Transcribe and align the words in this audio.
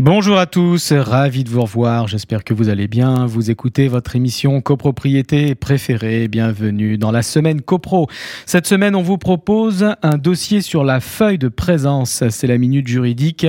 Bonjour 0.00 0.38
à 0.38 0.46
tous, 0.46 0.92
ravi 0.92 1.42
de 1.42 1.50
vous 1.50 1.62
revoir, 1.62 2.06
j'espère 2.06 2.44
que 2.44 2.54
vous 2.54 2.68
allez 2.68 2.86
bien. 2.86 3.26
Vous 3.26 3.50
écoutez 3.50 3.88
votre 3.88 4.14
émission 4.14 4.60
copropriété 4.60 5.56
préférée, 5.56 6.28
bienvenue 6.28 6.98
dans 6.98 7.10
la 7.10 7.22
semaine 7.22 7.60
copro. 7.60 8.06
Cette 8.46 8.68
semaine, 8.68 8.94
on 8.94 9.02
vous 9.02 9.18
propose 9.18 9.96
un 10.04 10.16
dossier 10.16 10.60
sur 10.60 10.84
la 10.84 11.00
feuille 11.00 11.38
de 11.38 11.48
présence, 11.48 12.22
c'est 12.30 12.46
la 12.46 12.58
minute 12.58 12.86
juridique. 12.86 13.44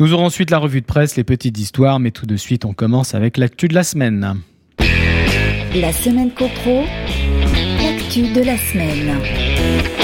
Nous 0.00 0.14
aurons 0.14 0.24
ensuite 0.24 0.50
la 0.50 0.56
revue 0.56 0.80
de 0.80 0.86
presse, 0.86 1.16
les 1.16 1.24
petites 1.24 1.58
histoires, 1.58 2.00
mais 2.00 2.10
tout 2.10 2.24
de 2.24 2.36
suite, 2.36 2.64
on 2.64 2.72
commence 2.72 3.14
avec 3.14 3.36
l'actu 3.36 3.68
de 3.68 3.74
la 3.74 3.84
semaine. 3.84 4.40
La 5.74 5.92
semaine 5.92 6.30
copro, 6.30 6.84
l'actu 7.82 8.32
de 8.32 8.40
la 8.40 8.56
semaine. 8.56 10.01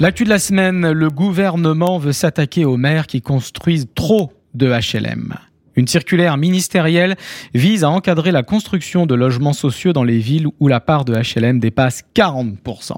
L'actu 0.00 0.22
de 0.22 0.28
la 0.28 0.38
semaine, 0.38 0.92
le 0.92 1.10
gouvernement 1.10 1.98
veut 1.98 2.12
s'attaquer 2.12 2.64
aux 2.64 2.76
maires 2.76 3.08
qui 3.08 3.20
construisent 3.20 3.88
trop 3.96 4.32
de 4.54 4.68
HLM. 4.68 5.34
Une 5.74 5.88
circulaire 5.88 6.36
ministérielle 6.36 7.16
vise 7.52 7.82
à 7.82 7.90
encadrer 7.90 8.30
la 8.30 8.44
construction 8.44 9.06
de 9.06 9.16
logements 9.16 9.52
sociaux 9.52 9.92
dans 9.92 10.04
les 10.04 10.18
villes 10.18 10.46
où 10.60 10.68
la 10.68 10.78
part 10.78 11.04
de 11.04 11.14
HLM 11.14 11.58
dépasse 11.58 12.04
40%. 12.14 12.92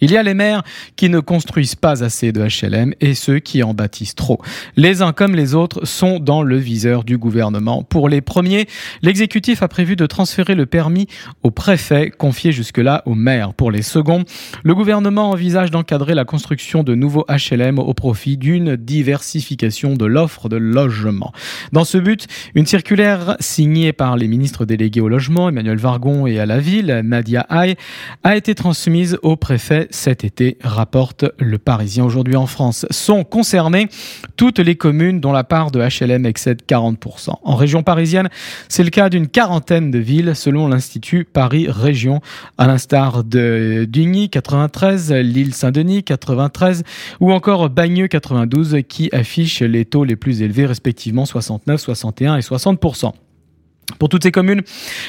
Il 0.00 0.10
y 0.10 0.16
a 0.16 0.22
les 0.22 0.34
maires 0.34 0.62
qui 0.96 1.08
ne 1.08 1.20
construisent 1.20 1.74
pas 1.74 2.04
assez 2.04 2.30
de 2.32 2.42
HLM 2.42 2.94
et 3.00 3.14
ceux 3.14 3.40
qui 3.40 3.62
en 3.62 3.74
bâtissent 3.74 4.14
trop. 4.14 4.40
Les 4.76 5.02
uns 5.02 5.12
comme 5.12 5.34
les 5.34 5.54
autres 5.54 5.84
sont 5.86 6.20
dans 6.20 6.42
le 6.42 6.56
viseur 6.56 7.02
du 7.02 7.18
gouvernement. 7.18 7.82
Pour 7.82 8.08
les 8.08 8.20
premiers, 8.20 8.66
l'exécutif 9.02 9.62
a 9.62 9.68
prévu 9.68 9.96
de 9.96 10.06
transférer 10.06 10.54
le 10.54 10.66
permis 10.66 11.08
au 11.42 11.50
préfet, 11.50 12.10
confié 12.10 12.52
jusque-là 12.52 13.02
aux 13.06 13.14
maires. 13.14 13.54
Pour 13.54 13.70
les 13.70 13.82
seconds, 13.82 14.24
le 14.62 14.74
gouvernement 14.74 15.30
envisage 15.30 15.70
d'encadrer 15.70 16.14
la 16.14 16.24
construction 16.24 16.84
de 16.84 16.94
nouveaux 16.94 17.26
HLM 17.28 17.78
au 17.78 17.94
profit 17.94 18.36
d'une 18.36 18.76
diversification 18.76 19.94
de 19.94 20.04
l'offre 20.04 20.48
de 20.48 20.56
logement. 20.56 21.32
Dans 21.72 21.84
ce 21.84 21.98
but, 21.98 22.26
une 22.54 22.66
circulaire 22.66 23.36
signée 23.40 23.92
par 23.92 24.16
les 24.16 24.28
ministres 24.28 24.64
délégués 24.64 25.00
au 25.00 25.08
logement, 25.08 25.48
Emmanuel 25.48 25.78
Vargon 25.78 26.26
et 26.26 26.38
à 26.38 26.46
la 26.46 26.60
ville, 26.60 27.02
Nadia 27.04 27.46
Haye, 27.50 27.76
a 28.22 28.36
été 28.36 28.54
transmise 28.54 29.18
au 29.22 29.36
préfet 29.36 29.87
cet 29.90 30.24
été, 30.24 30.58
rapporte 30.62 31.24
le 31.38 31.58
Parisien 31.58 32.04
aujourd'hui 32.04 32.36
en 32.36 32.46
France. 32.46 32.86
Sont 32.90 33.24
concernées 33.24 33.88
toutes 34.36 34.58
les 34.58 34.76
communes 34.76 35.20
dont 35.20 35.32
la 35.32 35.44
part 35.44 35.70
de 35.70 35.80
HLM 35.80 36.26
excède 36.26 36.62
40%. 36.68 37.34
En 37.42 37.56
région 37.56 37.82
parisienne, 37.82 38.28
c'est 38.68 38.84
le 38.84 38.90
cas 38.90 39.08
d'une 39.08 39.28
quarantaine 39.28 39.90
de 39.90 39.98
villes 39.98 40.34
selon 40.34 40.68
l'Institut 40.68 41.24
Paris 41.24 41.66
Région, 41.68 42.20
à 42.56 42.66
l'instar 42.66 43.24
de 43.24 43.86
Digny 43.88 44.30
93, 44.30 45.12
Lille 45.12 45.54
Saint-Denis 45.54 46.04
93 46.04 46.84
ou 47.20 47.32
encore 47.32 47.70
Bagneux 47.70 48.08
92 48.08 48.78
qui 48.88 49.08
affichent 49.12 49.62
les 49.62 49.84
taux 49.84 50.04
les 50.04 50.16
plus 50.16 50.42
élevés 50.42 50.66
respectivement 50.66 51.24
69, 51.24 51.80
61 51.80 52.36
et 52.36 52.40
60%. 52.40 53.12
Pour 53.98 54.08
toutes 54.08 54.22
ces 54.22 54.30
communes, 54.32 54.62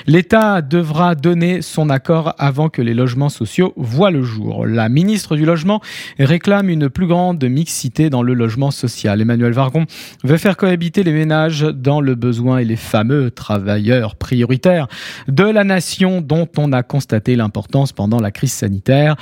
l'État 0.07 0.61
devra 0.61 1.13
donner 1.13 1.61
son 1.61 1.89
accord 1.89 2.33
avant 2.37 2.69
que 2.69 2.81
les 2.81 2.93
logements 2.93 3.29
sociaux 3.29 3.73
voient 3.75 4.09
le 4.09 4.23
jour. 4.23 4.65
La 4.65 4.89
ministre 4.89 5.35
du 5.35 5.45
Logement 5.45 5.81
réclame 6.17 6.69
une 6.69 6.89
plus 6.89 7.05
grande 7.05 7.43
mixité 7.43 8.09
dans 8.09 8.23
le 8.23 8.33
logement 8.33 8.71
social. 8.71 9.19
Emmanuel 9.21 9.51
Vargon 9.51 9.85
veut 10.23 10.37
faire 10.37 10.57
cohabiter 10.57 11.03
les 11.03 11.11
ménages 11.11 11.61
dans 11.61 11.99
le 11.99 12.15
besoin 12.15 12.59
et 12.59 12.65
les 12.65 12.77
fameux 12.77 13.31
travailleurs 13.31 14.15
prioritaires 14.15 14.87
de 15.27 15.43
la 15.43 15.63
nation 15.63 16.21
dont 16.21 16.47
on 16.57 16.71
a 16.71 16.81
constaté 16.81 17.35
l'importance 17.35 17.91
pendant 17.91 18.19
la 18.19 18.31
crise 18.31 18.53
sanitaire. 18.53 19.17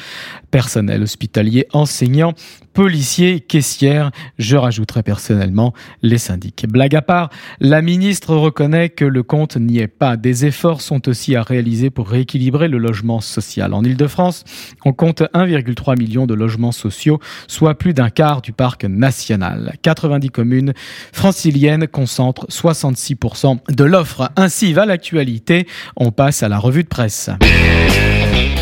Personnel 0.52 1.04
hospitalier, 1.04 1.68
enseignants, 1.74 2.34
policiers, 2.74 3.40
caissières, 3.40 4.12
je 4.38 4.56
rajouterai 4.56 5.02
personnellement 5.02 5.74
les 6.04 6.20
syndics. 6.20 6.66
Blague 6.70 6.96
à 6.96 7.02
part, 7.02 7.30
la 7.60 7.82
ministre 7.82 8.36
reconnaît 8.36 8.90
que 8.90 9.04
le 9.04 9.24
compte 9.24 9.47
n'y 9.56 9.80
est 9.80 9.88
pas. 9.88 10.18
Des 10.18 10.46
efforts 10.46 10.82
sont 10.82 11.08
aussi 11.08 11.36
à 11.36 11.44
réaliser 11.44 11.90
pour 11.90 12.10
rééquilibrer 12.10 12.68
le 12.68 12.78
logement 12.78 13.22
social. 13.22 13.74
En 13.74 13.84
Ile-de-France, 13.84 14.44
on 14.84 14.94
compte 14.94 15.22
1,3 15.34 15.98
million 15.98 16.26
de 16.26 16.34
logements 16.34 16.72
sociaux, 16.72 17.20
soit 17.48 17.76
plus 17.76 17.94
d'un 17.94 18.10
quart 18.10 18.42
du 18.42 18.52
parc 18.52 18.84
national. 18.84 19.74
90 19.82 20.30
communes 20.30 20.74
franciliennes 21.14 21.88
concentrent 21.88 22.48
66% 22.48 23.60
de 23.70 23.84
l'offre. 23.84 24.30
Ainsi 24.36 24.74
va 24.74 24.86
l'actualité. 24.86 25.68
On 25.96 26.12
passe 26.12 26.44
à 26.44 26.50
la 26.50 26.60
revue 26.60 26.84
de 26.84 26.90
presse. 26.90 27.30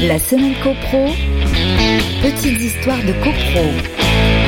La 0.01 0.19
semaine 0.19 0.55
copro, 0.61 1.07
petites 2.21 2.59
histoires 2.59 3.03
de 3.03 3.13
copro 3.23 4.44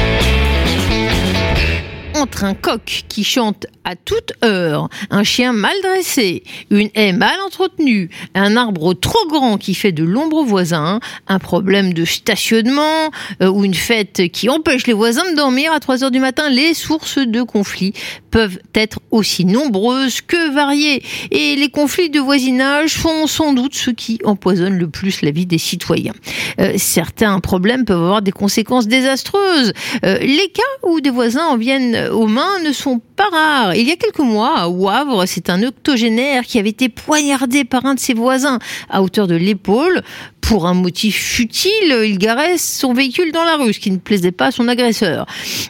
entre 2.17 2.43
un 2.43 2.53
coq 2.53 3.03
qui 3.07 3.23
chante 3.23 3.67
à 3.83 3.95
toute 3.95 4.33
heure, 4.43 4.89
un 5.09 5.23
chien 5.23 5.53
mal 5.53 5.75
dressé, 5.81 6.43
une 6.69 6.89
haie 6.93 7.13
mal 7.13 7.39
entretenue, 7.45 8.09
un 8.35 8.57
arbre 8.57 8.93
trop 8.93 9.27
grand 9.29 9.57
qui 9.57 9.75
fait 9.75 9.91
de 9.91 10.03
l'ombre 10.03 10.37
aux 10.37 10.45
voisins, 10.45 10.99
un 11.27 11.39
problème 11.39 11.93
de 11.93 12.03
stationnement 12.03 13.11
euh, 13.41 13.49
ou 13.49 13.63
une 13.63 13.73
fête 13.73 14.29
qui 14.31 14.49
empêche 14.49 14.87
les 14.87 14.93
voisins 14.93 15.29
de 15.31 15.35
dormir 15.35 15.71
à 15.71 15.79
3 15.79 16.03
heures 16.03 16.11
du 16.11 16.19
matin, 16.19 16.49
les 16.49 16.73
sources 16.73 17.17
de 17.17 17.41
conflits 17.43 17.93
peuvent 18.31 18.59
être 18.75 18.99
aussi 19.11 19.45
nombreuses 19.45 20.21
que 20.21 20.53
variées. 20.53 21.03
Et 21.31 21.55
les 21.55 21.69
conflits 21.69 22.09
de 22.09 22.19
voisinage 22.19 22.91
sont 22.91 23.27
sans 23.27 23.53
doute 23.53 23.73
ceux 23.73 23.93
qui 23.93 24.19
empoisonnent 24.25 24.77
le 24.77 24.89
plus 24.89 25.21
la 25.21 25.31
vie 25.31 25.45
des 25.45 25.57
citoyens. 25.57 26.13
Euh, 26.59 26.73
certains 26.77 27.39
problèmes 27.39 27.85
peuvent 27.85 28.01
avoir 28.01 28.21
des 28.21 28.31
conséquences 28.31 28.87
désastreuses. 28.87 29.73
Euh, 30.05 30.17
les 30.19 30.49
cas 30.53 30.61
où 30.83 30.99
des 30.99 31.09
voisins 31.09 31.45
en 31.45 31.57
viennent 31.57 32.06
aux 32.11 32.27
mains 32.27 32.59
ne 32.63 32.71
sont 32.71 32.99
pas 33.15 33.29
rares. 33.31 33.75
Il 33.75 33.87
y 33.87 33.91
a 33.91 33.95
quelques 33.95 34.19
mois, 34.19 34.57
à 34.59 34.69
Wavre, 34.69 35.25
c'est 35.27 35.49
un 35.49 35.63
octogénaire 35.63 36.43
qui 36.43 36.59
avait 36.59 36.69
été 36.69 36.89
poignardé 36.89 37.63
par 37.63 37.85
un 37.85 37.95
de 37.95 37.99
ses 37.99 38.13
voisins 38.13 38.59
à 38.89 39.01
hauteur 39.01 39.27
de 39.27 39.35
l'épaule. 39.35 40.01
Pour 40.41 40.65
un 40.65 40.73
motif 40.73 41.17
futile, 41.17 41.95
il 42.05 42.17
garait 42.17 42.57
son 42.57 42.93
véhicule 42.93 43.31
dans 43.31 43.43
la 43.43 43.57
rue, 43.57 43.73
ce 43.73 43.79
qui 43.79 43.91
ne 43.91 43.97
plaisait 43.97 44.31
pas 44.31 44.47
à 44.47 44.51
son 44.51 44.67
agresseur. 44.67 45.25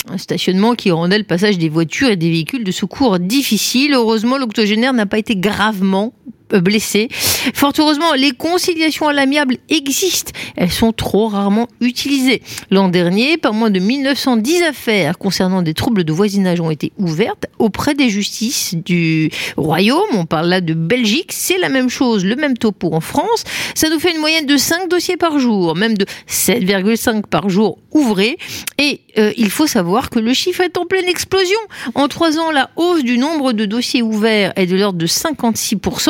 Un 0.10 0.18
stationnement 0.18 0.76
qui 0.76 0.92
rendait 0.92 1.18
le 1.18 1.24
passage 1.24 1.58
des 1.58 1.70
voitures 1.70 2.10
et 2.10 2.16
des 2.16 2.30
véhicules 2.30 2.64
de 2.64 2.72
secours 2.72 3.18
difficile. 3.18 3.94
Heureusement, 3.94 4.38
l'octogénaire 4.38 4.94
n'a 4.94 5.08
pas 5.08 5.18
été 5.18 5.36
gravement 5.36 6.14
euh, 6.28 6.32
blessés. 6.50 7.10
Fort 7.54 7.74
heureusement, 7.78 8.14
les 8.14 8.32
conciliations 8.32 9.08
à 9.08 9.14
l'amiable 9.14 9.58
existent. 9.70 10.32
Elles 10.56 10.72
sont 10.72 10.92
trop 10.92 11.28
rarement 11.28 11.68
utilisées. 11.82 12.42
L'an 12.72 12.90
dernier, 12.90 13.38
pas 13.38 13.52
moins 13.52 13.70
de 13.70 13.80
1910 13.80 14.64
affaires 14.64 15.18
concernant 15.18 15.62
des 15.62 15.74
troubles 15.74 16.04
de 16.04 16.14
voisinage 16.14 16.60
ont 16.60 16.72
été 16.72 16.92
ouvertes 16.98 17.46
auprès 17.60 17.94
des 17.94 18.10
justices 18.10 18.76
du 18.76 19.30
Royaume. 19.56 20.00
On 20.14 20.26
parle 20.26 20.48
là 20.48 20.62
de 20.62 20.74
Belgique. 20.74 21.32
C'est 21.34 21.58
la 21.58 21.70
même 21.70 21.90
chose, 21.90 22.26
le 22.26 22.36
même 22.36 22.58
topo 22.58 22.94
en 22.94 23.02
France. 23.02 23.44
Ça 23.76 23.90
nous 23.90 24.00
fait 24.00 24.12
une 24.12 24.20
moyenne 24.20 24.46
de 24.46 24.58
5 24.58 24.90
dossiers 24.90 25.18
par 25.18 25.40
jour, 25.40 25.76
même 25.76 25.98
de 25.98 26.06
7,5 26.30 27.24
par 27.28 27.50
jour 27.50 27.78
ouvrés. 27.92 28.38
Et 28.78 29.02
euh, 29.18 29.34
il 29.38 29.50
faut 29.50 29.68
savoir 29.68 30.10
que 30.10 30.20
le 30.20 30.34
chiffre 30.34 30.62
est 30.62 30.78
en 30.78 30.86
pleine 30.86 31.06
explosion. 31.06 31.60
En 31.96 32.08
trois 32.08 32.38
ans, 32.38 32.52
la 32.52 32.70
hausse 32.76 33.04
du 33.04 33.18
nombre 33.18 33.54
de 33.54 33.66
dossiers 33.66 34.02
ouverts 34.02 34.54
est 34.56 34.68
de 34.68 34.76
l'ordre 34.76 35.00
de 35.00 35.08
56%. 35.08 36.10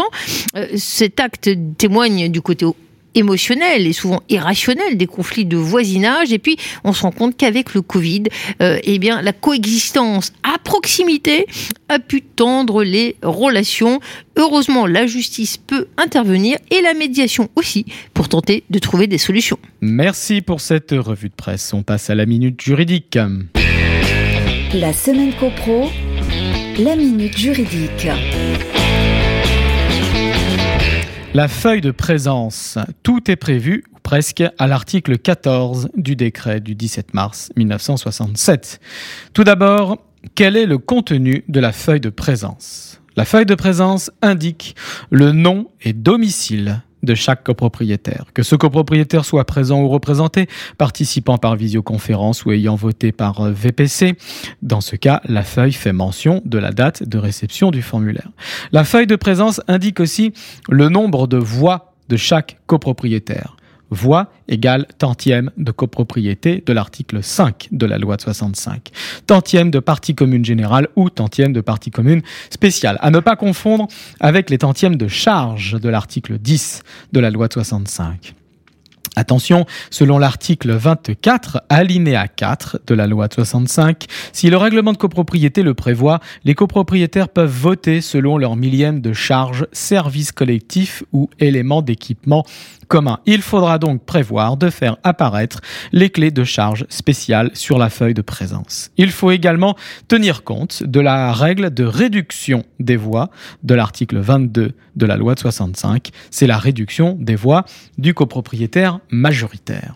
Euh, 0.56 0.68
cet 0.76 1.20
acte 1.20 1.50
témoigne 1.78 2.30
du 2.30 2.42
côté 2.42 2.66
émotionnel 3.18 3.88
et 3.88 3.94
souvent 3.94 4.22
irrationnel 4.30 4.98
des 4.98 5.08
conflits 5.08 5.46
de 5.46 5.58
voisinage. 5.58 6.32
Et 6.32 6.40
puis, 6.40 6.58
on 6.84 6.94
se 6.94 7.02
rend 7.02 7.12
compte 7.12 7.36
qu'avec 7.36 7.74
le 7.74 7.82
Covid, 7.82 8.24
euh, 8.62 8.80
eh 8.84 9.00
bien, 9.00 9.22
la 9.22 9.34
coexistence 9.34 10.32
à 10.44 10.58
proximité 10.60 11.46
a 11.90 12.00
pu 12.00 12.22
tendre 12.22 12.84
les 12.84 13.16
relations. 13.24 14.00
Heureusement, 14.36 14.86
la 14.86 15.08
justice 15.08 15.58
peut 15.58 15.88
intervenir 15.98 16.58
et 16.70 16.82
la 16.82 16.94
médiation 16.94 17.50
aussi 17.56 17.86
pour 18.14 18.30
tenter 18.30 18.64
de 18.70 18.80
trouver 18.80 19.08
des 19.08 19.18
solutions. 19.18 19.58
Merci 19.82 20.42
pour 20.42 20.62
cette 20.62 20.92
revue 20.92 21.30
de 21.30 21.36
presse. 21.36 21.74
On 21.74 21.84
passe 21.84 22.10
à 22.10 22.16
la 22.16 22.26
minute 22.26 22.62
juridique. 22.62 23.18
La 24.74 24.94
semaine 24.94 25.34
copro, 25.40 25.90
la 26.78 26.96
minute 26.96 27.38
juridique. 27.38 28.08
La 31.38 31.48
feuille 31.48 31.82
de 31.82 31.92
présence, 31.92 32.80
tout 33.04 33.30
est 33.30 33.36
prévu, 33.36 33.84
presque, 34.02 34.44
à 34.58 34.66
l'article 34.66 35.20
14 35.20 35.90
du 35.96 36.16
décret 36.16 36.62
du 36.62 36.74
17 36.74 37.14
mars 37.14 37.52
1967. 37.56 38.80
Tout 39.34 39.44
d'abord, 39.44 40.00
quel 40.34 40.58
est 40.58 40.66
le 40.66 40.80
contenu 40.80 41.44
de 41.48 41.60
la 41.60 41.74
feuille 41.74 42.00
de 42.00 42.10
présence? 42.10 43.04
La 43.16 43.24
feuille 43.24 43.46
de 43.46 43.54
présence 43.54 44.10
indique 44.24 44.76
le 45.12 45.32
nom 45.32 45.68
et 45.84 45.94
domicile 45.94 46.82
de 47.04 47.16
chaque 47.16 47.44
copropriétaire. 47.44 48.26
Que 48.34 48.44
ce 48.44 48.56
copropriétaire 48.56 49.26
soit 49.26 49.46
présent 49.46 49.82
ou 49.82 49.90
représenté, 49.90 50.48
participant 50.78 51.38
par 51.38 51.56
visioconférence 51.56 52.46
ou 52.46 52.52
ayant 52.52 52.76
voté 52.76 53.12
par 53.12 53.42
euh, 53.42 53.52
VPC. 53.52 54.18
Dans 54.62 54.82
ce 54.82 54.96
cas, 54.96 55.22
la 55.26 55.44
feuille 55.44 55.74
fait 55.74 55.94
mention 55.94 56.42
de 56.46 56.58
la 56.58 56.72
date 56.72 57.04
de 57.04 57.18
réception 57.18 57.72
du 57.72 57.82
formulaire. 57.82 58.30
La 58.72 58.84
feuille 58.84 59.08
de 59.08 59.16
présence 59.16 59.62
indique 59.68 60.00
aussi 60.00 60.34
le 60.70 60.90
nombre 60.90 61.28
de 61.28 61.38
voix 61.38 61.94
de 62.10 62.18
chaque 62.18 62.58
copropriétaire 62.68 63.57
voix 63.90 64.32
égale 64.48 64.88
tantième 64.98 65.52
de 65.58 65.72
copropriété 65.72 66.64
de 66.66 66.74
l'article 66.74 67.24
5 67.24 67.70
de 67.72 67.86
la 67.86 67.98
loi 67.98 68.18
de 68.18 68.22
65. 68.22 68.90
Tantième 69.26 69.72
de 69.72 69.80
partie 69.80 70.16
commune 70.16 70.46
générale 70.46 70.88
ou 70.96 71.10
tantième 71.10 71.54
de 71.54 71.62
partie 71.62 71.92
commune 71.92 72.22
spéciale. 72.50 72.98
À 73.02 73.12
ne 73.12 73.20
pas 73.20 73.36
confondre 73.36 73.88
avec 74.20 74.50
les 74.50 74.58
tantièmes 74.58 74.96
de 74.96 75.08
charge 75.08 75.80
de 75.80 75.90
l'article 75.90 76.38
10 76.38 76.84
de 77.14 77.20
la 77.20 77.30
loi 77.30 77.48
de 77.48 77.54
65. 77.54 78.34
Attention, 79.18 79.66
selon 79.90 80.20
l'article 80.20 80.74
24, 80.74 81.64
alinéa 81.70 82.28
4 82.28 82.82
de 82.86 82.94
la 82.94 83.08
loi 83.08 83.28
de 83.28 83.34
65, 83.34 84.06
si 84.32 84.52
le 84.52 84.58
règlement 84.58 84.92
de 84.92 84.98
copropriété 84.98 85.64
le 85.64 85.74
prévoit, 85.74 86.20
les 86.46 86.54
copropriétaires 86.54 87.28
peuvent 87.28 87.50
voter 87.50 88.02
selon 88.02 88.38
leur 88.38 88.56
millième 88.56 89.02
de 89.02 89.14
charge, 89.14 89.66
service 89.72 90.32
collectif 90.32 91.04
ou 91.14 91.32
élément 91.40 91.82
d'équipement 91.82 92.46
Il 93.26 93.42
faudra 93.42 93.80
donc 93.80 94.04
prévoir 94.04 94.58
de 94.58 94.70
faire 94.70 94.98
apparaître 95.04 95.62
les 95.92 96.10
clés 96.10 96.32
de 96.32 96.44
charge 96.44 96.86
spéciales 96.90 97.52
sur 97.54 97.78
la 97.78 97.90
feuille 97.90 98.14
de 98.14 98.22
présence. 98.22 98.92
Il 98.98 99.12
faut 99.12 99.32
également 99.32 99.76
tenir 100.08 100.44
compte 100.44 100.84
de 100.84 101.00
la 101.00 101.34
règle 101.34 101.74
de 101.74 101.84
réduction 101.84 102.64
des 102.80 102.96
voix 102.96 103.30
de 103.64 103.76
l'article 103.76 104.18
22 104.20 104.74
de 104.96 105.06
la 105.06 105.18
loi 105.18 105.36
de 105.36 105.40
65. 105.40 106.12
C'est 106.32 106.48
la 106.48 106.58
réduction 106.58 107.18
des 107.20 107.36
voix 107.36 107.66
du 107.98 108.14
copropriétaire 108.14 109.00
majoritaire. 109.10 109.96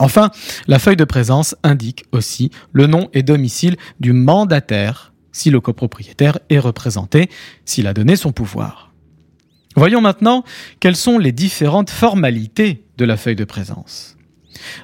Enfin, 0.00 0.30
la 0.66 0.80
feuille 0.80 0.96
de 0.96 1.04
présence 1.04 1.54
indique 1.62 2.04
aussi 2.10 2.50
le 2.72 2.86
nom 2.86 3.08
et 3.12 3.22
domicile 3.22 3.76
du 4.00 4.12
mandataire 4.12 5.12
si 5.30 5.50
le 5.50 5.60
copropriétaire 5.60 6.38
est 6.48 6.58
représenté, 6.58 7.28
s'il 7.64 7.86
a 7.86 7.94
donné 7.94 8.16
son 8.16 8.32
pouvoir. 8.32 8.93
Voyons 9.76 10.00
maintenant 10.00 10.44
quelles 10.80 10.96
sont 10.96 11.18
les 11.18 11.32
différentes 11.32 11.90
formalités 11.90 12.84
de 12.96 13.04
la 13.04 13.16
feuille 13.16 13.36
de 13.36 13.44
présence. 13.44 14.16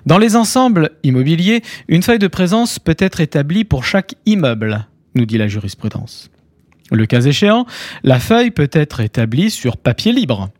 Dans 0.04 0.18
les 0.18 0.36
ensembles 0.36 0.90
immobiliers, 1.04 1.62
une 1.88 2.02
feuille 2.02 2.18
de 2.18 2.26
présence 2.26 2.78
peut 2.78 2.96
être 2.98 3.20
établie 3.20 3.64
pour 3.64 3.84
chaque 3.84 4.14
immeuble, 4.26 4.86
nous 5.14 5.26
dit 5.26 5.38
la 5.38 5.48
jurisprudence. 5.48 6.30
Le 6.90 7.06
cas 7.06 7.20
échéant, 7.20 7.66
la 8.02 8.18
feuille 8.18 8.50
peut 8.50 8.70
être 8.72 9.00
établie 9.00 9.50
sur 9.50 9.76
papier 9.76 10.12
libre. 10.12 10.50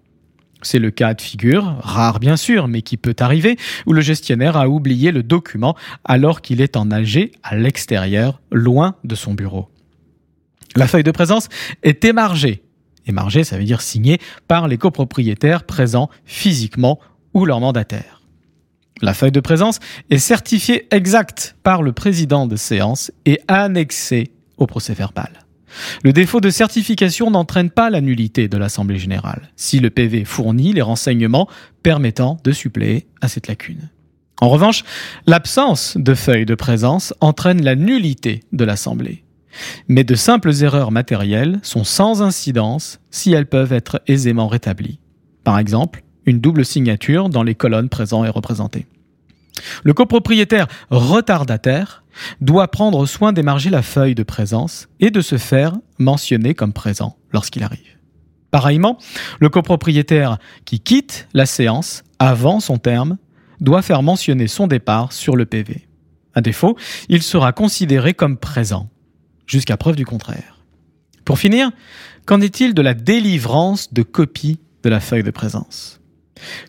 C'est 0.63 0.79
le 0.79 0.91
cas 0.91 1.15
de 1.15 1.23
figure, 1.23 1.77
rare 1.81 2.21
bien 2.21 2.37
sûr, 2.37 2.69
mais 2.69 2.83
qui 2.83 2.97
peut 2.97 3.17
arriver, 3.19 3.57
où 3.87 3.93
le 3.93 4.01
gestionnaire 4.01 4.57
a 4.57 4.69
oublié 4.69 5.11
le 5.11 5.23
document 5.23 5.75
alors 6.05 6.41
qu'il 6.41 6.61
est 6.61 6.77
en 6.77 6.91
AG 6.91 7.33
à 7.43 7.57
l'extérieur, 7.57 8.41
loin 8.53 8.95
de 9.03 9.15
son 9.17 9.35
bureau. 9.35 9.71
La 10.77 10.87
feuille 10.87 11.03
de 11.03 11.11
présence 11.11 11.49
est 11.83 12.05
émargée 12.05 12.63
Ça 13.45 13.59
veut 13.59 13.65
dire 13.65 13.81
signé 13.81 14.19
par 14.49 14.69
les 14.69 14.79
copropriétaires 14.79 15.65
présents 15.65 16.11
physiquement 16.25 16.99
ou 17.35 17.45
leur 17.45 17.61
mandataire. 17.61 18.21
La 19.03 19.15
feuille 19.15 19.33
de 19.33 19.41
présence 19.41 19.79
est 20.11 20.19
certifiée 20.19 20.87
exacte 20.91 21.57
par 21.63 21.83
le 21.83 21.93
président 21.93 22.47
de 22.47 22.57
séance 22.57 23.11
et 23.25 23.41
annexée 23.49 24.33
au 24.59 24.67
procès 24.67 24.93
verbal. 24.93 25.31
Le 26.03 26.13
défaut 26.13 26.41
de 26.41 26.51
certification 26.51 27.31
n'entraîne 27.31 27.71
pas 27.71 27.91
la 27.91 28.01
nullité 28.01 28.49
de 28.49 28.59
l'Assemblée 28.59 28.99
générale, 28.99 29.51
si 29.57 29.79
le 29.79 29.91
PV 29.91 30.25
fournit 30.25 30.73
les 30.73 30.83
renseignements 30.83 31.49
permettant 31.83 32.39
de 32.45 32.53
suppléer 32.53 33.07
à 33.21 33.29
cette 33.29 33.47
lacune. 33.47 33.89
En 34.41 34.49
revanche, 34.49 34.85
l'absence 35.27 35.97
de 35.97 36.15
feuille 36.15 36.47
de 36.47 36.55
présence 36.55 37.15
entraîne 37.21 37.63
la 37.63 37.77
nullité 37.77 38.41
de 38.53 38.65
l'Assemblée. 38.65 39.23
Mais 39.89 40.05
de 40.05 40.15
simples 40.15 40.63
erreurs 40.63 40.93
matérielles 40.93 41.59
sont 41.63 41.85
sans 41.85 42.23
incidence 42.23 43.01
si 43.11 43.33
elles 43.33 43.47
peuvent 43.47 43.73
être 43.73 44.03
aisément 44.07 44.49
rétablies. 44.49 45.01
Par 45.45 45.59
exemple, 45.59 46.03
une 46.27 46.41
double 46.41 46.65
signature 46.65 47.29
dans 47.29 47.43
les 47.43 47.55
colonnes 47.55 47.89
présentes 47.89 48.27
et 48.27 48.31
représentées. 48.31 48.87
Le 49.83 49.93
copropriétaire 49.93 50.67
retardataire 50.91 52.05
doit 52.41 52.69
prendre 52.69 53.07
soin 53.07 53.33
d'émarger 53.33 53.71
la 53.71 53.83
feuille 53.83 54.15
de 54.15 54.23
présence 54.23 54.89
et 55.01 55.11
de 55.11 55.21
se 55.21 55.39
faire 55.39 55.75
mentionner 55.99 56.55
comme 56.55 56.73
présent 56.73 57.17
lorsqu'il 57.33 57.63
arrive. 57.63 57.99
Pareillement, 58.51 58.99
le 59.39 59.49
copropriétaire 59.49 60.39
qui 60.65 60.81
quitte 60.81 61.29
la 61.35 61.47
séance 61.47 62.03
avant 62.19 62.61
son 62.61 62.79
terme 62.79 63.17
doit 63.61 63.83
faire 63.83 64.03
mentionner 64.03 64.49
son 64.49 64.67
départ 64.67 65.13
sur 65.13 65.37
le 65.37 65.47
PV. 65.47 65.87
À 66.35 66.41
défaut, 66.41 66.77
il 67.09 67.23
sera 67.23 67.53
considéré 67.53 68.15
comme 68.15 68.37
présent 68.37 68.89
jusqu'à 69.51 69.77
preuve 69.77 69.97
du 69.97 70.07
contraire. 70.07 70.61
Pour 71.25 71.39
finir, 71.39 71.71
qu'en 72.25 72.41
est-il 72.41 72.73
de 72.73 72.83
la 72.83 72.95
délivrance 72.95 73.93
de 73.93 74.03
copie 74.03 74.61
de 74.85 74.89
la 74.89 75.01
feuille 75.01 75.25
de 75.25 75.31
présence? 75.31 76.01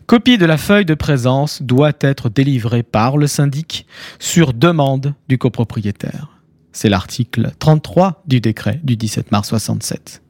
Copie 0.06 0.36
de 0.36 0.44
la 0.44 0.58
feuille 0.58 0.84
de 0.84 0.94
présence 0.94 1.62
doit 1.62 1.92
être 2.00 2.28
délivrée 2.28 2.82
par 2.82 3.16
le 3.16 3.26
syndic 3.26 3.86
sur 4.18 4.52
demande 4.52 5.14
du 5.28 5.38
copropriétaire. 5.38 6.42
C'est 6.72 6.88
l'article 6.88 7.52
33 7.58 8.22
du 8.26 8.40
décret 8.40 8.80
du 8.82 8.96
17 8.96 9.30
mars 9.30 9.48
67. 9.48 10.22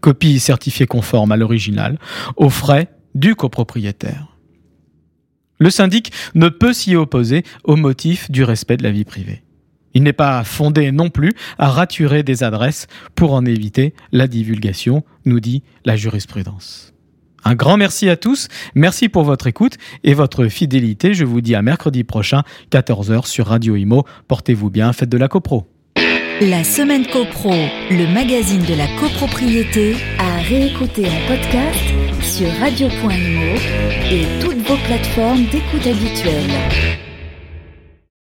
Copie 0.00 0.38
certifiée 0.38 0.86
conforme 0.86 1.32
à 1.32 1.36
l'original, 1.36 1.98
aux 2.36 2.48
frais 2.48 2.88
du 3.14 3.34
copropriétaire. 3.34 4.36
Le 5.58 5.68
syndic 5.68 6.12
ne 6.34 6.48
peut 6.48 6.72
s'y 6.72 6.96
opposer 6.96 7.44
au 7.64 7.76
motif 7.76 8.30
du 8.30 8.44
respect 8.44 8.78
de 8.78 8.82
la 8.82 8.92
vie 8.92 9.04
privée. 9.04 9.42
Il 9.94 10.02
n'est 10.02 10.12
pas 10.12 10.44
fondé 10.44 10.92
non 10.92 11.10
plus 11.10 11.32
à 11.58 11.68
raturer 11.68 12.22
des 12.22 12.42
adresses 12.42 12.86
pour 13.14 13.32
en 13.32 13.44
éviter 13.44 13.94
la 14.12 14.28
divulgation, 14.28 15.04
nous 15.24 15.40
dit 15.40 15.62
la 15.84 15.96
jurisprudence. 15.96 16.92
Un 17.44 17.54
grand 17.54 17.76
merci 17.76 18.08
à 18.08 18.16
tous, 18.16 18.48
merci 18.74 19.08
pour 19.08 19.24
votre 19.24 19.46
écoute 19.46 19.78
et 20.04 20.14
votre 20.14 20.46
fidélité. 20.48 21.14
Je 21.14 21.24
vous 21.24 21.40
dis 21.40 21.54
à 21.54 21.62
mercredi 21.62 22.04
prochain, 22.04 22.42
14h 22.70 23.26
sur 23.26 23.46
Radio 23.46 23.76
Imo. 23.76 24.04
Portez-vous 24.28 24.70
bien, 24.70 24.92
faites 24.92 25.08
de 25.08 25.16
la 25.18 25.28
copro. 25.28 25.66
La 26.42 26.64
semaine 26.64 27.06
copro, 27.06 27.52
le 27.90 28.14
magazine 28.14 28.62
de 28.62 28.74
la 28.74 28.86
copropriété, 28.98 29.94
à 30.18 30.38
réécouter 30.40 31.04
en 31.06 31.28
podcast 31.28 31.84
sur 32.22 32.48
radio.imo 32.60 33.56
et 34.10 34.40
toutes 34.40 34.66
vos 34.66 34.78
plateformes 34.86 35.44
d'écoute 35.46 35.86
habituelles. 35.86 37.09